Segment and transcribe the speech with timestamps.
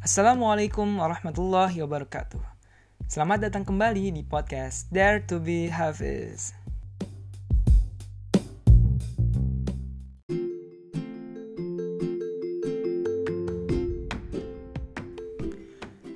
[0.00, 2.40] Assalamualaikum warahmatullahi wabarakatuh.
[3.04, 6.56] Selamat datang kembali di podcast Dare to be Hafiz.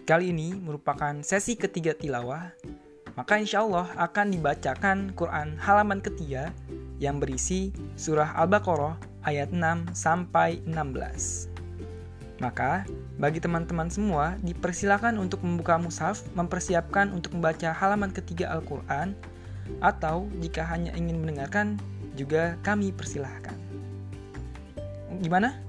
[0.09, 2.57] Kali ini merupakan sesi ketiga tilawah,
[3.21, 6.57] maka insya Allah akan dibacakan Quran halaman ketiga
[7.05, 7.69] yang berisi
[8.01, 8.97] surah Al-Baqarah
[9.29, 11.54] ayat 6 sampai 16.
[12.40, 12.88] Maka,
[13.20, 19.12] bagi teman-teman semua, dipersilakan untuk membuka mushaf, mempersiapkan untuk membaca halaman ketiga Al-Quran,
[19.84, 21.76] atau jika hanya ingin mendengarkan,
[22.16, 23.56] juga kami persilahkan.
[25.20, 25.60] Gimana?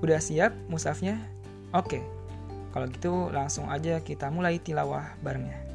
[0.00, 1.20] Udah siap mushafnya?
[1.76, 2.00] Oke,
[2.72, 5.68] kalau gitu langsung aja kita mulai tilawah barengnya.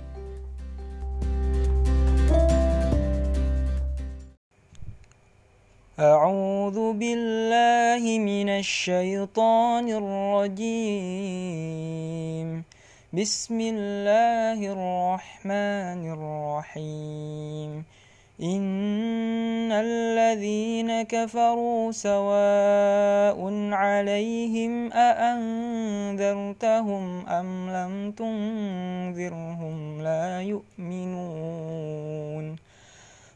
[5.93, 7.66] أعوذ بالله
[8.16, 10.64] من الشيطان الرجيم.
[13.12, 17.84] بسم الله الرحمن الرحيم.
[18.42, 26.16] إن الذين كفروا سواء عليهم أأنذرتهم
[27.26, 32.27] أم لم تنذرهم لا يؤمنون.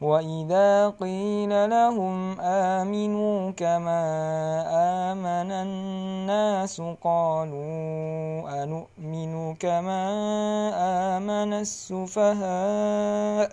[0.00, 4.02] وإذا قيل لهم آمنوا كما
[5.12, 10.02] آمن الناس قالوا أنؤمن كما
[11.16, 13.50] آمن السفهاء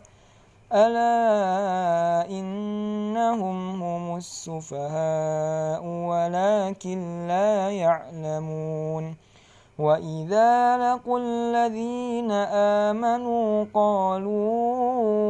[0.74, 9.16] ألا إنهم هم السفهاء ولكن لا يعلمون
[9.80, 12.32] وإذا لقوا الذين
[12.88, 15.27] آمنوا قالوا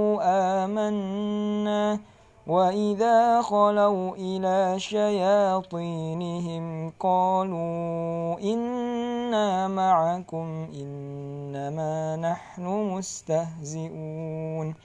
[2.48, 6.64] وإذا خلوا إلى شياطينهم
[7.00, 12.66] قالوا إنا معكم إنما نحن
[12.96, 14.76] مستهزئون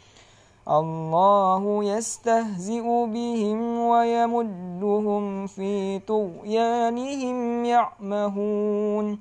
[0.69, 9.19] الله يستهزئ بهم ويمدهم في طغيانهم يعمهون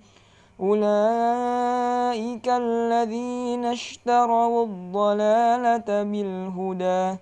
[0.59, 7.18] أولئك الذين اشتروا الضلالة بالهدى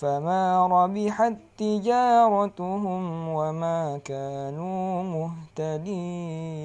[0.00, 4.84] فما ربحت تجارتهم وما كانوا
[5.60, 6.64] مهتدين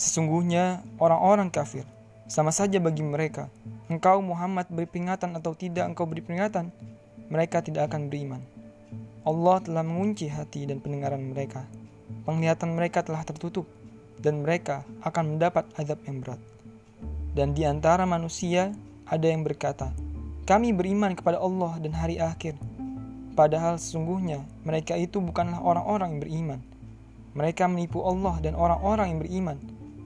[0.00, 1.84] Sesungguhnya orang-orang kafir
[2.24, 3.52] sama saja bagi mereka.
[3.92, 6.72] Engkau Muhammad beri peringatan atau tidak engkau beri peringatan,
[7.28, 8.40] mereka tidak akan beriman.
[9.28, 11.68] Allah telah mengunci hati dan pendengaran mereka.
[12.24, 13.68] Penglihatan mereka telah tertutup,
[14.19, 16.41] dan mereka akan mendapat azab yang berat.
[17.35, 18.71] Dan di antara manusia
[19.07, 19.91] ada yang berkata,
[20.47, 22.55] "Kami beriman kepada Allah dan hari akhir."
[23.35, 26.59] Padahal sesungguhnya mereka itu bukanlah orang-orang yang beriman.
[27.35, 29.57] Mereka menipu Allah dan orang-orang yang beriman.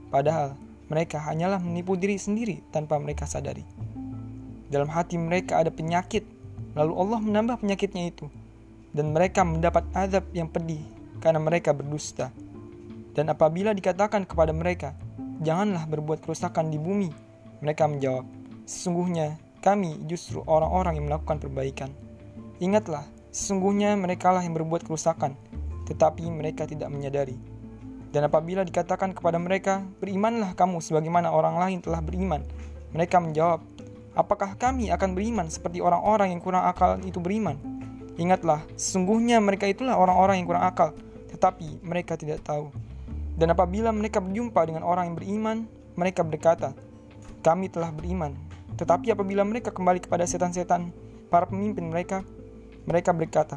[0.09, 0.57] Padahal
[0.89, 3.61] mereka hanyalah menipu diri sendiri tanpa mereka sadari.
[4.65, 6.25] Dalam hati mereka ada penyakit,
[6.73, 8.25] lalu Allah menambah penyakitnya itu
[8.93, 10.81] dan mereka mendapat azab yang pedih
[11.21, 12.33] karena mereka berdusta.
[13.19, 14.95] Dan apabila dikatakan kepada mereka,
[15.43, 17.11] "Janganlah berbuat kerusakan di bumi,"
[17.59, 18.23] mereka menjawab,
[18.63, 21.91] "Sesungguhnya kami justru orang-orang yang melakukan perbaikan."
[22.63, 23.03] Ingatlah,
[23.35, 25.35] sesungguhnya merekalah yang berbuat kerusakan,
[25.83, 27.35] tetapi mereka tidak menyadari.
[28.15, 32.47] Dan apabila dikatakan kepada mereka, "Berimanlah kamu sebagaimana orang lain telah beriman,"
[32.89, 33.61] Mereka menjawab,
[34.17, 37.55] Apakah kami akan beriman seperti orang-orang yang kurang akal itu beriman?
[38.17, 40.91] Ingatlah, sesungguhnya mereka itulah orang-orang yang kurang akal,
[41.29, 42.67] tetapi mereka tidak tahu.
[43.39, 45.57] Dan apabila mereka berjumpa dengan orang yang beriman,
[45.95, 46.75] mereka berkata,
[47.39, 48.35] "Kami telah beriman."
[48.75, 50.91] Tetapi apabila mereka kembali kepada setan-setan,
[51.31, 52.27] para pemimpin mereka,
[52.83, 53.55] mereka berkata,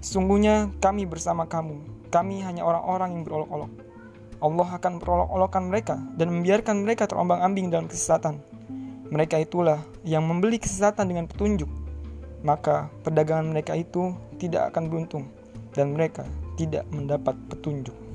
[0.00, 2.08] "Sesungguhnya kami bersama kamu.
[2.08, 3.72] Kami hanya orang-orang yang berolok-olok."
[4.40, 8.40] Allah akan perolok-olokan mereka dan membiarkan mereka terombang-ambing dalam kesesatan.
[9.12, 11.68] Mereka itulah yang membeli kesesatan dengan petunjuk.
[12.40, 15.28] Maka perdagangan mereka itu tidak akan beruntung
[15.76, 16.24] dan mereka
[16.56, 18.09] tidak mendapat petunjuk.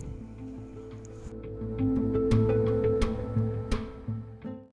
[1.77, 2.24] Thank you.